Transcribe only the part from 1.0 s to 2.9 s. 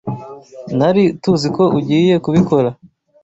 TUZI ko ugiye kubikora.